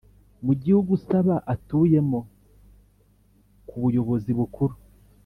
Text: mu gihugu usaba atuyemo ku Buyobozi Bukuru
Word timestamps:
mu 0.45 0.53
gihugu 0.61 0.89
usaba 0.97 1.35
atuyemo 1.53 2.19
ku 3.67 3.75
Buyobozi 3.83 4.31
Bukuru 4.39 4.75